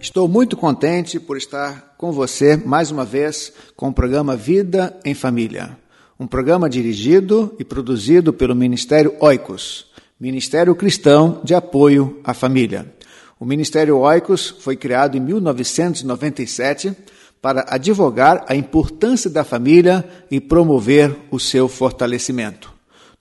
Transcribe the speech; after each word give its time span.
Estou 0.00 0.28
muito 0.28 0.56
contente 0.56 1.18
por 1.18 1.36
estar 1.36 1.96
com 1.98 2.12
você 2.12 2.56
mais 2.56 2.92
uma 2.92 3.04
vez 3.04 3.52
com 3.74 3.88
o 3.88 3.92
programa 3.92 4.36
Vida 4.36 4.96
em 5.04 5.12
Família. 5.12 5.76
Um 6.20 6.26
programa 6.28 6.70
dirigido 6.70 7.52
e 7.58 7.64
produzido 7.64 8.32
pelo 8.32 8.54
Ministério 8.54 9.12
Oicos, 9.18 9.86
Ministério 10.20 10.72
Cristão 10.76 11.40
de 11.42 11.52
Apoio 11.52 12.20
à 12.22 12.32
Família. 12.32 12.94
O 13.40 13.44
Ministério 13.44 13.98
Oicos 13.98 14.54
foi 14.60 14.76
criado 14.76 15.16
em 15.16 15.20
1997 15.20 16.94
para 17.42 17.66
advogar 17.68 18.44
a 18.48 18.54
importância 18.54 19.28
da 19.28 19.42
família 19.42 20.08
e 20.30 20.40
promover 20.40 21.12
o 21.28 21.40
seu 21.40 21.68
fortalecimento. 21.68 22.75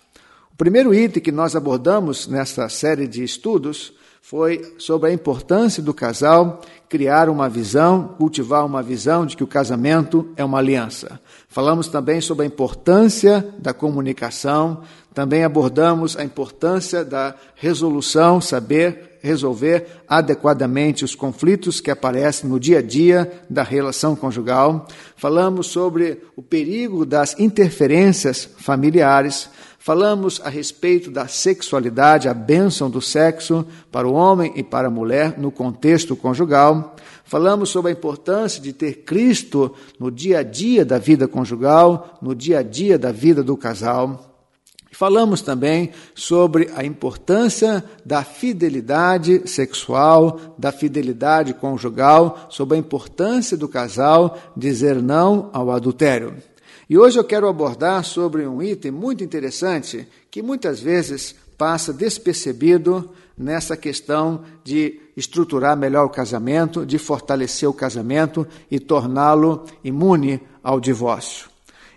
O 0.53 0.57
primeiro 0.57 0.95
item 0.95 1.21
que 1.21 1.33
nós 1.33 1.57
abordamos 1.57 2.29
nesta 2.29 2.69
série 2.69 3.09
de 3.09 3.25
estudos 3.25 3.93
foi 4.27 4.75
sobre 4.79 5.11
a 5.11 5.13
importância 5.13 5.83
do 5.83 5.93
casal 5.93 6.63
criar 6.89 7.29
uma 7.29 7.47
visão, 7.47 8.15
cultivar 8.17 8.65
uma 8.65 8.83
visão 8.83 9.27
de 9.27 9.37
que 9.37 9.45
o 9.45 9.47
casamento 9.47 10.33
é 10.35 10.43
uma 10.43 10.59
aliança. 10.59 11.21
Falamos 11.47 11.89
também 11.89 12.23
sobre 12.23 12.45
a 12.45 12.47
importância 12.47 13.47
da 13.59 13.75
comunicação, 13.75 14.81
também 15.13 15.45
abordamos 15.45 16.17
a 16.17 16.25
importância 16.25 17.05
da 17.05 17.35
resolução, 17.55 18.41
saber 18.41 19.19
resolver 19.21 19.87
adequadamente 20.09 21.05
os 21.05 21.15
conflitos 21.15 21.81
que 21.81 21.91
aparecem 21.91 22.49
no 22.49 22.61
dia 22.61 22.79
a 22.79 22.83
dia 22.83 23.31
da 23.49 23.63
relação 23.63 24.17
conjugal. 24.17 24.87
Falamos 25.17 25.67
sobre 25.67 26.23
o 26.35 26.43
perigo 26.43 27.05
das 27.05 27.39
interferências 27.39 28.49
familiares. 28.59 29.51
Falamos 29.85 30.41
a 30.43 30.49
respeito 30.49 31.11
da 31.11 31.29
sexualidade, 31.29 32.27
a 32.27 32.33
bênção 32.33 32.89
do 32.89 33.03
sexo 33.03 33.67
para 33.93 34.09
o 34.09 34.15
homem 34.15 34.51
e 34.57 34.63
para 34.63 34.89
a 34.89 34.91
mulher 34.91 35.39
no 35.39 35.53
contexto 35.53 36.17
conjugal. 36.17 36.97
Falamos 37.23 37.69
sobre 37.69 37.91
a 37.91 37.93
importância 37.93 38.63
de 38.63 38.73
ter 38.73 39.05
Cristo 39.05 39.75
no 40.01 40.11
dia 40.11 40.39
a 40.39 40.43
dia 40.43 40.87
da 40.87 40.97
vida 40.97 41.29
conjugal, 41.29 42.19
no 42.23 42.35
dia 42.35 42.61
a 42.61 42.63
dia 42.63 42.99
da 42.99 43.13
vida 43.13 43.43
do 43.43 43.59
casal. 43.59 44.41
Falamos 44.91 45.43
também 45.43 45.91
sobre 46.15 46.71
a 46.75 46.83
importância 46.83 47.85
da 48.07 48.25
fidelidade 48.25 49.47
sexual, 49.47 50.57
da 50.57 50.73
fidelidade 50.73 51.53
conjugal, 51.53 52.47
sobre 52.49 52.77
a 52.79 52.81
importância 52.81 53.55
do 53.55 53.69
casal 53.69 54.39
dizer 54.57 55.03
não 55.03 55.51
ao 55.53 55.71
adultério. 55.71 56.37
E 56.89 56.99
hoje 56.99 57.19
eu 57.19 57.25
quero 57.25 57.49
abordar 57.49 58.05
sobre 58.05 58.47
um 58.47 58.63
item 58.63 58.91
muito 58.91 59.25
interessante 59.25 60.07
que 60.31 60.43
muitas 60.43 60.81
vezes 60.81 61.35
passa 61.57 61.93
despercebido 61.93 63.11
nessa 63.37 63.77
questão 63.77 64.43
de 64.63 65.01
estruturar 65.17 65.77
melhor 65.77 66.05
o 66.05 66.11
casamento, 66.11 66.85
de 66.85 66.99
fortalecer 66.99 67.69
o 67.69 67.73
casamento 67.73 68.47
e 68.71 68.79
torná-lo 68.79 69.65
imune 69.83 70.41
ao 70.63 70.79
divórcio. 70.79 71.49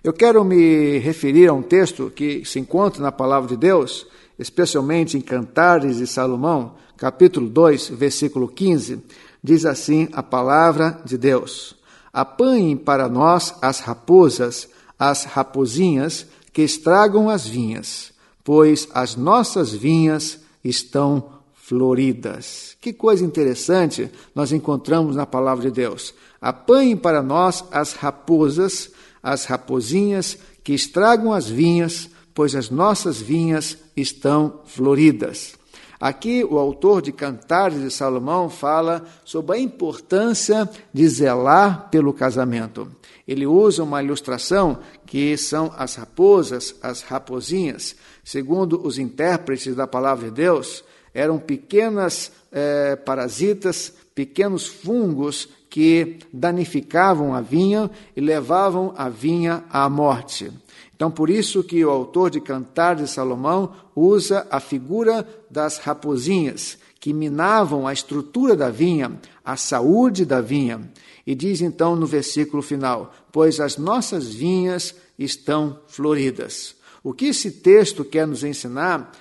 Eu 0.03 0.13
quero 0.13 0.43
me 0.43 0.99
referir 0.99 1.47
a 1.47 1.53
um 1.53 1.61
texto 1.61 2.11
que 2.15 2.45
se 2.45 2.59
encontra 2.59 3.01
na 3.01 3.11
palavra 3.11 3.49
de 3.49 3.57
Deus, 3.57 4.07
especialmente 4.39 5.17
em 5.17 5.21
Cantares 5.21 5.97
de 5.97 6.07
Salomão, 6.07 6.75
capítulo 6.95 7.49
2, 7.49 7.89
versículo 7.89 8.47
15, 8.47 9.03
diz 9.43 9.65
assim 9.65 10.07
a 10.13 10.23
palavra 10.23 11.01
de 11.03 11.17
Deus: 11.17 11.75
Apanhem 12.13 12.77
para 12.77 13.09
nós 13.09 13.53
as 13.61 13.79
raposas, 13.79 14.69
as 14.97 15.23
rapozinhas 15.25 16.25
que 16.51 16.61
estragam 16.61 17.29
as 17.29 17.45
vinhas, 17.45 18.11
pois 18.43 18.87
as 18.93 19.15
nossas 19.15 19.71
vinhas 19.71 20.39
estão 20.63 21.37
floridas. 21.53 22.77
Que 22.79 22.93
coisa 22.93 23.25
interessante 23.25 24.09
nós 24.33 24.51
encontramos 24.51 25.15
na 25.15 25.25
palavra 25.25 25.65
de 25.65 25.71
Deus. 25.71 26.13
Apanhem 26.39 26.95
para 26.95 27.21
nós 27.21 27.63
as 27.71 27.93
raposas, 27.93 28.89
as 29.21 29.45
rapozinhas 29.45 30.37
que 30.63 30.73
estragam 30.73 31.33
as 31.33 31.49
vinhas, 31.49 32.09
pois 32.33 32.55
as 32.55 32.69
nossas 32.69 33.19
vinhas 33.21 33.77
estão 33.95 34.61
floridas. 34.65 35.56
Aqui 35.99 36.43
o 36.43 36.59
autor 36.59 37.01
de 37.01 37.11
Cantares 37.11 37.81
de 37.81 37.89
Salomão 37.89 38.49
fala 38.49 39.03
sobre 39.25 39.57
a 39.57 39.59
importância 39.59 40.69
de 40.93 41.07
zelar 41.07 41.89
pelo 41.89 42.13
casamento. 42.13 42.87
Ele 43.27 43.45
usa 43.47 43.83
uma 43.83 44.01
ilustração 44.01 44.79
que 45.05 45.35
são 45.37 45.73
as 45.75 45.95
raposas, 45.95 46.75
as 46.81 47.01
raposinhas. 47.01 47.95
Segundo 48.23 48.85
os 48.85 48.99
intérpretes 48.99 49.75
da 49.75 49.87
palavra 49.87 50.25
de 50.25 50.35
Deus, 50.35 50.83
eram 51.13 51.39
pequenas 51.39 52.31
eh, 52.51 52.95
parasitas, 52.95 53.91
pequenos 54.13 54.67
fungos 54.67 55.49
que 55.69 56.19
danificavam 56.31 57.33
a 57.33 57.41
vinha 57.41 57.89
e 58.15 58.21
levavam 58.21 58.93
a 58.95 59.09
vinha 59.09 59.63
à 59.69 59.89
morte. 59.89 60.51
Então, 60.97 61.11
por 61.11 61.29
isso 61.29 61.63
que 61.63 61.85
o 61.85 61.91
autor 61.91 62.31
de 62.31 62.41
Cantar 62.41 62.95
de 62.95 63.07
Salomão 63.07 63.71
usa 63.95 64.47
a 64.49 64.59
figura 64.59 65.27
das 65.49 65.77
raposinhas, 65.77 66.75
que 66.99 67.13
minavam 67.13 67.85
a 67.85 67.93
estrutura 67.93 68.55
da 68.55 68.71
vinha, 68.71 69.11
a 69.45 69.55
saúde 69.55 70.25
da 70.25 70.41
vinha. 70.41 70.91
E 71.25 71.35
diz 71.35 71.61
então 71.61 71.95
no 71.95 72.07
versículo 72.07 72.63
final: 72.63 73.13
Pois 73.31 73.59
as 73.59 73.77
nossas 73.77 74.33
vinhas 74.33 74.95
estão 75.19 75.79
floridas. 75.87 76.75
O 77.03 77.13
que 77.13 77.27
esse 77.27 77.51
texto 77.51 78.03
quer 78.03 78.25
nos 78.25 78.43
ensinar 78.43 79.11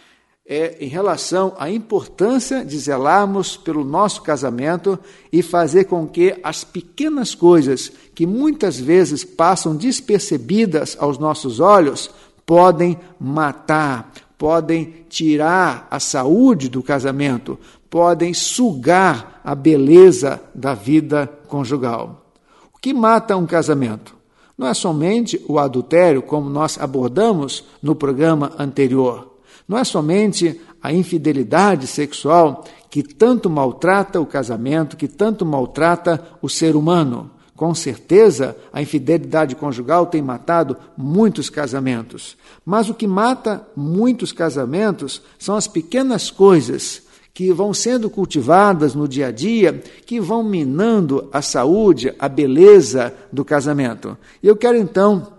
é 0.48 0.76
em 0.80 0.86
relação 0.86 1.54
à 1.58 1.68
importância 1.68 2.64
de 2.64 2.78
zelarmos 2.78 3.56
pelo 3.56 3.84
nosso 3.84 4.22
casamento 4.22 4.96
e 5.32 5.42
fazer 5.42 5.84
com 5.84 6.06
que 6.06 6.38
as 6.42 6.62
pequenas 6.62 7.34
coisas 7.34 7.90
que 8.14 8.24
muitas 8.24 8.78
vezes 8.78 9.24
passam 9.24 9.74
despercebidas 9.74 10.96
aos 11.00 11.18
nossos 11.18 11.58
olhos 11.58 12.10
podem 12.44 12.96
matar, 13.18 14.12
podem 14.38 14.94
tirar 15.08 15.88
a 15.90 15.98
saúde 15.98 16.68
do 16.68 16.80
casamento, 16.80 17.58
podem 17.90 18.32
sugar 18.32 19.40
a 19.42 19.52
beleza 19.52 20.40
da 20.54 20.74
vida 20.74 21.26
conjugal. 21.48 22.24
O 22.72 22.78
que 22.78 22.94
mata 22.94 23.36
um 23.36 23.46
casamento? 23.46 24.14
Não 24.56 24.68
é 24.68 24.74
somente 24.74 25.44
o 25.48 25.58
adultério, 25.58 26.22
como 26.22 26.48
nós 26.48 26.78
abordamos 26.80 27.64
no 27.82 27.96
programa 27.96 28.52
anterior 28.58 29.35
não 29.68 29.78
é 29.78 29.84
somente 29.84 30.60
a 30.82 30.92
infidelidade 30.92 31.86
sexual 31.86 32.64
que 32.88 33.02
tanto 33.02 33.50
maltrata 33.50 34.20
o 34.20 34.26
casamento, 34.26 34.96
que 34.96 35.08
tanto 35.08 35.44
maltrata 35.44 36.24
o 36.40 36.48
ser 36.48 36.76
humano. 36.76 37.30
Com 37.56 37.74
certeza, 37.74 38.56
a 38.72 38.82
infidelidade 38.82 39.56
conjugal 39.56 40.06
tem 40.06 40.22
matado 40.22 40.76
muitos 40.96 41.48
casamentos. 41.48 42.36
Mas 42.64 42.88
o 42.88 42.94
que 42.94 43.06
mata 43.06 43.66
muitos 43.74 44.30
casamentos 44.30 45.22
são 45.38 45.56
as 45.56 45.66
pequenas 45.66 46.30
coisas 46.30 47.02
que 47.32 47.52
vão 47.52 47.74
sendo 47.74 48.08
cultivadas 48.08 48.94
no 48.94 49.08
dia 49.08 49.26
a 49.26 49.30
dia, 49.30 49.82
que 50.06 50.20
vão 50.20 50.42
minando 50.42 51.28
a 51.32 51.42
saúde, 51.42 52.14
a 52.18 52.28
beleza 52.28 53.12
do 53.32 53.44
casamento. 53.44 54.16
E 54.42 54.46
eu 54.46 54.56
quero 54.56 54.78
então 54.78 55.35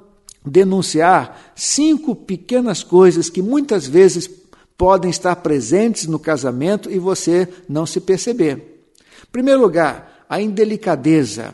denunciar 0.48 1.54
cinco 1.56 2.16
pequenas 2.16 2.84
coisas 2.84 3.30
que 3.30 3.42
muitas 3.42 3.86
vezes 3.86 4.30
podem 4.78 5.10
estar 5.10 5.36
presentes 5.38 6.06
no 6.06 6.20
casamento 6.20 6.92
e 6.92 7.00
você 7.00 7.48
não 7.68 7.86
se 7.86 8.00
perceber. 8.00 8.92
Em 9.24 9.32
primeiro 9.32 9.62
lugar, 9.62 10.26
a 10.30 10.42
indelicadeza. 10.42 11.54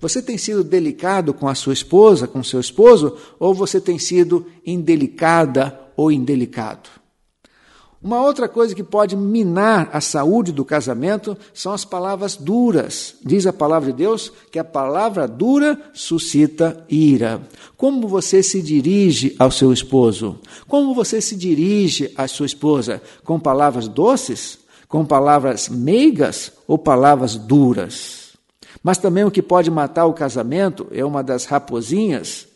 Você 0.00 0.20
tem 0.20 0.36
sido 0.36 0.62
delicado 0.62 1.32
com 1.32 1.48
a 1.48 1.54
sua 1.54 1.72
esposa, 1.72 2.28
com 2.28 2.44
seu 2.44 2.60
esposo, 2.60 3.16
ou 3.38 3.54
você 3.54 3.80
tem 3.80 3.98
sido 3.98 4.46
indelicada 4.64 5.80
ou 5.96 6.12
indelicado? 6.12 7.03
Uma 8.04 8.20
outra 8.20 8.46
coisa 8.46 8.74
que 8.74 8.84
pode 8.84 9.16
minar 9.16 9.88
a 9.90 9.98
saúde 9.98 10.52
do 10.52 10.62
casamento 10.62 11.34
são 11.54 11.72
as 11.72 11.86
palavras 11.86 12.36
duras. 12.36 13.14
Diz 13.24 13.46
a 13.46 13.52
palavra 13.52 13.90
de 13.90 13.96
Deus 13.96 14.30
que 14.52 14.58
a 14.58 14.64
palavra 14.64 15.26
dura 15.26 15.80
suscita 15.94 16.84
ira. 16.86 17.40
Como 17.78 18.06
você 18.06 18.42
se 18.42 18.60
dirige 18.60 19.34
ao 19.38 19.50
seu 19.50 19.72
esposo? 19.72 20.38
Como 20.68 20.94
você 20.94 21.18
se 21.18 21.34
dirige 21.34 22.12
à 22.14 22.28
sua 22.28 22.44
esposa? 22.44 23.00
Com 23.24 23.40
palavras 23.40 23.88
doces? 23.88 24.58
Com 24.86 25.06
palavras 25.06 25.70
meigas 25.70 26.52
ou 26.68 26.76
palavras 26.76 27.36
duras? 27.36 28.34
Mas 28.82 28.98
também 28.98 29.24
o 29.24 29.30
que 29.30 29.40
pode 29.40 29.70
matar 29.70 30.04
o 30.04 30.12
casamento 30.12 30.86
é 30.92 31.02
uma 31.02 31.22
das 31.22 31.46
raposinhas, 31.46 32.46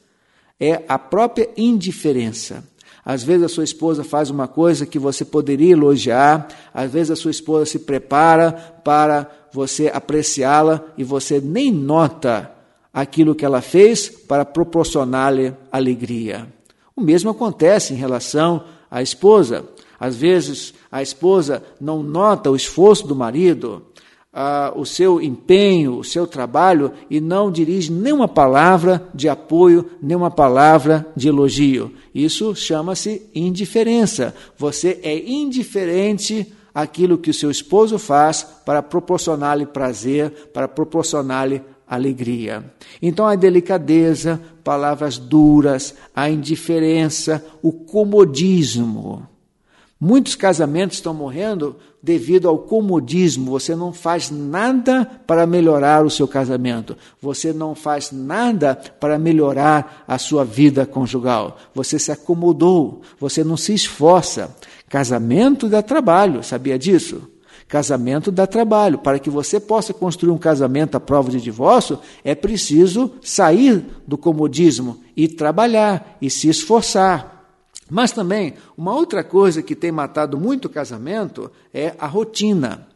é 0.60 0.84
a 0.86 0.98
própria 0.98 1.48
indiferença. 1.56 2.62
Às 3.08 3.22
vezes 3.22 3.44
a 3.44 3.48
sua 3.48 3.64
esposa 3.64 4.04
faz 4.04 4.28
uma 4.28 4.46
coisa 4.46 4.84
que 4.84 4.98
você 4.98 5.24
poderia 5.24 5.72
elogiar, 5.72 6.46
às 6.74 6.92
vezes 6.92 7.10
a 7.10 7.16
sua 7.16 7.30
esposa 7.30 7.64
se 7.64 7.78
prepara 7.78 8.52
para 8.84 9.26
você 9.50 9.88
apreciá-la 9.88 10.84
e 10.94 11.02
você 11.02 11.40
nem 11.40 11.72
nota 11.72 12.52
aquilo 12.92 13.34
que 13.34 13.46
ela 13.46 13.62
fez 13.62 14.10
para 14.10 14.44
proporcionar-lhe 14.44 15.54
alegria. 15.72 16.52
O 16.94 17.00
mesmo 17.00 17.30
acontece 17.30 17.94
em 17.94 17.96
relação 17.96 18.62
à 18.90 19.00
esposa. 19.00 19.64
Às 19.98 20.14
vezes 20.14 20.74
a 20.92 21.00
esposa 21.00 21.62
não 21.80 22.02
nota 22.02 22.50
o 22.50 22.56
esforço 22.56 23.06
do 23.06 23.16
marido, 23.16 23.86
ah, 24.32 24.72
o 24.76 24.84
seu 24.84 25.20
empenho, 25.20 25.98
o 25.98 26.04
seu 26.04 26.26
trabalho 26.26 26.92
e 27.08 27.20
não 27.20 27.50
dirige 27.50 27.90
nenhuma 27.90 28.28
palavra 28.28 29.08
de 29.14 29.28
apoio, 29.28 29.90
nenhuma 30.02 30.30
palavra 30.30 31.06
de 31.16 31.28
elogio. 31.28 31.92
Isso 32.14 32.54
chama-se 32.54 33.28
indiferença. 33.34 34.34
Você 34.56 35.00
é 35.02 35.18
indiferente 35.28 36.52
àquilo 36.74 37.18
que 37.18 37.30
o 37.30 37.34
seu 37.34 37.50
esposo 37.50 37.98
faz 37.98 38.46
para 38.64 38.82
proporcionar-lhe 38.82 39.66
prazer, 39.66 40.50
para 40.52 40.68
proporcionar-lhe 40.68 41.62
alegria. 41.86 42.70
Então 43.00 43.26
a 43.26 43.34
delicadeza, 43.34 44.40
palavras 44.62 45.16
duras, 45.16 45.94
a 46.14 46.28
indiferença, 46.28 47.44
o 47.62 47.72
comodismo. 47.72 49.26
Muitos 50.00 50.36
casamentos 50.36 50.98
estão 50.98 51.12
morrendo 51.12 51.74
devido 52.00 52.48
ao 52.48 52.58
comodismo. 52.58 53.50
Você 53.50 53.74
não 53.74 53.92
faz 53.92 54.30
nada 54.30 55.04
para 55.26 55.44
melhorar 55.44 56.06
o 56.06 56.10
seu 56.10 56.28
casamento. 56.28 56.96
Você 57.20 57.52
não 57.52 57.74
faz 57.74 58.12
nada 58.12 58.76
para 58.76 59.18
melhorar 59.18 60.04
a 60.06 60.16
sua 60.16 60.44
vida 60.44 60.86
conjugal. 60.86 61.58
Você 61.74 61.98
se 61.98 62.12
acomodou. 62.12 63.02
Você 63.18 63.42
não 63.42 63.56
se 63.56 63.74
esforça. 63.74 64.54
Casamento 64.88 65.68
dá 65.68 65.82
trabalho, 65.82 66.44
sabia 66.44 66.78
disso? 66.78 67.22
Casamento 67.66 68.30
dá 68.30 68.46
trabalho. 68.46 68.98
Para 68.98 69.18
que 69.18 69.28
você 69.28 69.58
possa 69.58 69.92
construir 69.92 70.30
um 70.30 70.38
casamento 70.38 70.94
à 70.94 71.00
prova 71.00 71.28
de 71.28 71.40
divórcio, 71.40 71.98
é 72.22 72.36
preciso 72.36 73.10
sair 73.20 73.84
do 74.06 74.16
comodismo 74.16 75.00
e 75.16 75.26
trabalhar 75.26 76.16
e 76.22 76.30
se 76.30 76.48
esforçar. 76.48 77.37
Mas 77.90 78.12
também, 78.12 78.54
uma 78.76 78.94
outra 78.94 79.24
coisa 79.24 79.62
que 79.62 79.74
tem 79.74 79.90
matado 79.90 80.38
muito 80.38 80.66
o 80.66 80.70
casamento 80.70 81.50
é 81.72 81.94
a 81.98 82.06
rotina. 82.06 82.86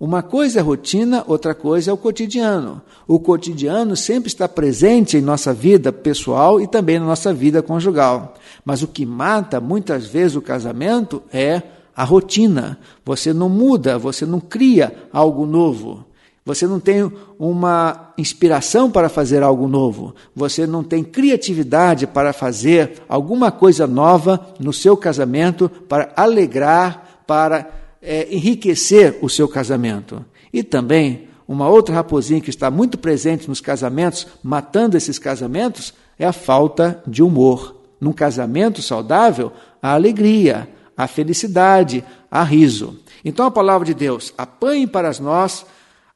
Uma 0.00 0.20
coisa 0.20 0.58
é 0.58 0.62
rotina, 0.62 1.22
outra 1.28 1.54
coisa 1.54 1.92
é 1.92 1.94
o 1.94 1.96
cotidiano. 1.96 2.82
O 3.06 3.20
cotidiano 3.20 3.94
sempre 3.94 4.26
está 4.26 4.48
presente 4.48 5.16
em 5.16 5.20
nossa 5.20 5.54
vida 5.54 5.92
pessoal 5.92 6.60
e 6.60 6.66
também 6.66 6.98
na 6.98 7.06
nossa 7.06 7.32
vida 7.32 7.62
conjugal. 7.62 8.34
Mas 8.64 8.82
o 8.82 8.88
que 8.88 9.06
mata 9.06 9.60
muitas 9.60 10.06
vezes 10.06 10.34
o 10.36 10.42
casamento 10.42 11.22
é 11.32 11.62
a 11.94 12.02
rotina. 12.02 12.80
Você 13.04 13.32
não 13.32 13.48
muda, 13.48 13.96
você 13.96 14.26
não 14.26 14.40
cria 14.40 14.92
algo 15.12 15.46
novo. 15.46 16.04
Você 16.44 16.66
não 16.66 16.80
tem 16.80 17.10
uma 17.38 18.12
inspiração 18.18 18.90
para 18.90 19.08
fazer 19.08 19.42
algo 19.42 19.68
novo. 19.68 20.14
Você 20.34 20.66
não 20.66 20.82
tem 20.82 21.04
criatividade 21.04 22.06
para 22.06 22.32
fazer 22.32 23.02
alguma 23.08 23.52
coisa 23.52 23.86
nova 23.86 24.48
no 24.58 24.72
seu 24.72 24.96
casamento, 24.96 25.68
para 25.68 26.12
alegrar, 26.16 27.22
para 27.26 27.70
é, 28.02 28.26
enriquecer 28.34 29.18
o 29.22 29.28
seu 29.28 29.46
casamento. 29.46 30.24
E 30.52 30.64
também, 30.64 31.28
uma 31.46 31.68
outra 31.68 31.94
raposinha 31.94 32.40
que 32.40 32.50
está 32.50 32.70
muito 32.72 32.98
presente 32.98 33.48
nos 33.48 33.60
casamentos, 33.60 34.26
matando 34.42 34.96
esses 34.96 35.20
casamentos, 35.20 35.94
é 36.18 36.26
a 36.26 36.32
falta 36.32 37.00
de 37.06 37.22
humor. 37.22 37.76
Num 38.00 38.12
casamento 38.12 38.82
saudável, 38.82 39.52
a 39.80 39.92
alegria, 39.92 40.68
a 40.96 41.06
felicidade, 41.06 42.04
a 42.28 42.42
riso. 42.42 42.98
Então 43.24 43.46
a 43.46 43.50
palavra 43.50 43.86
de 43.86 43.94
Deus, 43.94 44.34
apanhe 44.36 44.88
para 44.88 45.12
nós 45.20 45.64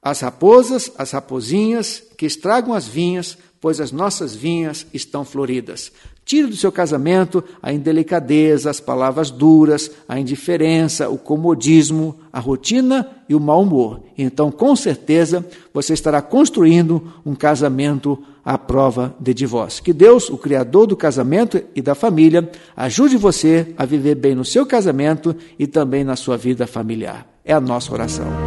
as 0.06 0.20
raposas, 0.20 0.92
as 0.96 1.10
raposinhas 1.10 2.00
que 2.16 2.26
estragam 2.26 2.72
as 2.72 2.86
vinhas, 2.86 3.36
pois 3.60 3.80
as 3.80 3.90
nossas 3.90 4.36
vinhas 4.36 4.86
estão 4.94 5.24
floridas. 5.24 5.90
Tire 6.24 6.46
do 6.46 6.54
seu 6.54 6.70
casamento 6.70 7.42
a 7.60 7.72
indelicadeza, 7.72 8.70
as 8.70 8.78
palavras 8.78 9.32
duras, 9.32 9.90
a 10.08 10.20
indiferença, 10.20 11.08
o 11.08 11.18
comodismo, 11.18 12.20
a 12.32 12.38
rotina 12.38 13.04
e 13.28 13.34
o 13.34 13.40
mau 13.40 13.62
humor. 13.62 14.00
Então, 14.16 14.48
com 14.52 14.76
certeza, 14.76 15.44
você 15.74 15.92
estará 15.92 16.22
construindo 16.22 17.12
um 17.24 17.34
casamento 17.34 18.16
à 18.44 18.56
prova 18.56 19.12
de 19.18 19.34
divórcio. 19.34 19.82
Que 19.82 19.92
Deus, 19.92 20.30
o 20.30 20.38
Criador 20.38 20.86
do 20.86 20.96
casamento 20.96 21.60
e 21.74 21.82
da 21.82 21.96
família, 21.96 22.48
ajude 22.76 23.16
você 23.16 23.74
a 23.76 23.84
viver 23.84 24.14
bem 24.14 24.36
no 24.36 24.44
seu 24.44 24.64
casamento 24.64 25.34
e 25.58 25.66
também 25.66 26.04
na 26.04 26.14
sua 26.14 26.36
vida 26.36 26.64
familiar. 26.64 27.26
É 27.44 27.52
a 27.52 27.60
nossa 27.60 27.92
oração. 27.92 28.45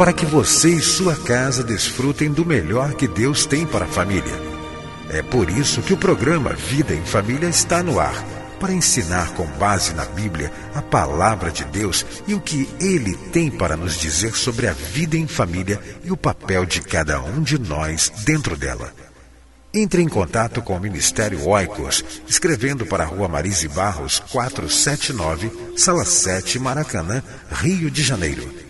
Para 0.00 0.14
que 0.14 0.24
você 0.24 0.70
e 0.70 0.80
sua 0.80 1.14
casa 1.14 1.62
desfrutem 1.62 2.32
do 2.32 2.42
melhor 2.42 2.94
que 2.94 3.06
Deus 3.06 3.44
tem 3.44 3.66
para 3.66 3.84
a 3.84 3.88
família. 3.88 4.32
É 5.10 5.20
por 5.20 5.50
isso 5.50 5.82
que 5.82 5.92
o 5.92 5.96
programa 5.98 6.54
Vida 6.54 6.94
em 6.94 7.04
Família 7.04 7.46
está 7.50 7.82
no 7.82 8.00
ar 8.00 8.24
para 8.58 8.72
ensinar 8.72 9.34
com 9.34 9.44
base 9.58 9.92
na 9.92 10.06
Bíblia 10.06 10.50
a 10.74 10.80
palavra 10.80 11.50
de 11.50 11.66
Deus 11.66 12.06
e 12.26 12.32
o 12.32 12.40
que 12.40 12.66
ele 12.80 13.14
tem 13.30 13.50
para 13.50 13.76
nos 13.76 14.00
dizer 14.00 14.34
sobre 14.34 14.68
a 14.68 14.72
vida 14.72 15.18
em 15.18 15.26
família 15.26 15.78
e 16.02 16.10
o 16.10 16.16
papel 16.16 16.64
de 16.64 16.80
cada 16.80 17.20
um 17.20 17.42
de 17.42 17.58
nós 17.58 18.10
dentro 18.24 18.56
dela. 18.56 18.94
Entre 19.74 20.00
em 20.00 20.08
contato 20.08 20.62
com 20.62 20.74
o 20.74 20.80
Ministério 20.80 21.46
Oicos, 21.46 22.02
escrevendo 22.26 22.86
para 22.86 23.04
a 23.04 23.06
Rua 23.06 23.28
Marise 23.28 23.68
Barros, 23.68 24.18
479, 24.32 25.52
Sala 25.76 26.06
7, 26.06 26.58
Maracanã, 26.58 27.22
Rio 27.52 27.90
de 27.90 28.02
Janeiro 28.02 28.69